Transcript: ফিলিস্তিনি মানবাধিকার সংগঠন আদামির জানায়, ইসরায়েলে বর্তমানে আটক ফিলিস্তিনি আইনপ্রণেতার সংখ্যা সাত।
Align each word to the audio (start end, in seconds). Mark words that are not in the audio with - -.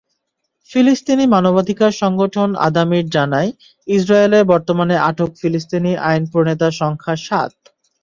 ফিলিস্তিনি 0.69 1.25
মানবাধিকার 1.27 1.91
সংগঠন 1.93 2.49
আদামির 2.67 3.05
জানায়, 3.09 3.49
ইসরায়েলে 3.87 4.39
বর্তমানে 4.43 4.95
আটক 5.09 5.29
ফিলিস্তিনি 5.41 5.91
আইনপ্রণেতার 6.09 6.73
সংখ্যা 6.81 7.15
সাত। 7.19 7.53